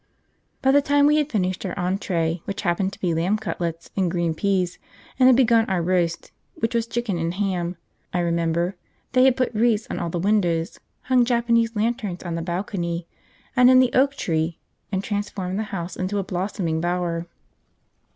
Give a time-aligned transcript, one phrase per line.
[0.63, 4.09] By the time we had finished our entree, which happened to be lamb cutlets and
[4.09, 4.79] green peas,
[5.19, 7.77] and had begun our roast, which was chicken and ham,
[8.11, 8.75] I remember,
[9.11, 13.05] they had put wreaths at all the windows, hung Japanese lanterns on the balcony
[13.55, 14.57] and in the oak tree,
[14.91, 17.27] and transformed the house into a blossoming bower.